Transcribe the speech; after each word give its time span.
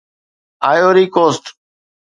Ivory 0.69 1.05
coast 1.15 1.45